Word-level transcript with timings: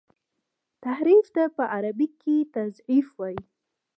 تحريف 0.83 1.25
ته 1.35 1.43
په 1.55 1.63
عربي 1.73 2.07
کي 2.21 2.35
تزييف 2.55 3.07
وايي. 3.19 3.41